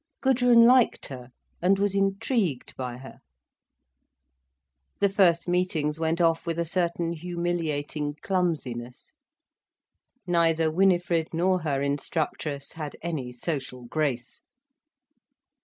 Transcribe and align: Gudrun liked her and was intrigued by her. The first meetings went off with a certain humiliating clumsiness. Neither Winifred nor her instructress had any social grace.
Gudrun 0.19 0.65
liked 0.65 1.05
her 1.09 1.29
and 1.61 1.77
was 1.77 1.93
intrigued 1.93 2.75
by 2.75 2.97
her. 2.97 3.19
The 4.99 5.09
first 5.09 5.47
meetings 5.47 5.99
went 5.99 6.19
off 6.19 6.47
with 6.47 6.57
a 6.57 6.65
certain 6.65 7.13
humiliating 7.13 8.15
clumsiness. 8.23 9.13
Neither 10.25 10.71
Winifred 10.71 11.35
nor 11.35 11.59
her 11.59 11.83
instructress 11.83 12.71
had 12.71 12.97
any 13.03 13.31
social 13.31 13.85
grace. 13.85 14.41